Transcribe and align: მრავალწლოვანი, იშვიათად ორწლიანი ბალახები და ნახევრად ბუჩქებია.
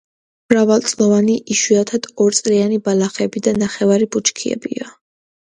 მრავალწლოვანი, 0.51 1.35
იშვიათად 1.55 2.09
ორწლიანი 2.25 2.81
ბალახები 2.89 3.45
და 3.49 3.55
ნახევრად 3.65 4.07
ბუჩქებია. 4.17 4.91